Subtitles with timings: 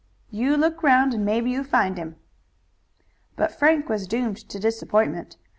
[0.31, 2.15] "You look round and maybe you find him."
[3.35, 5.37] But Frank was doomed to disappointment.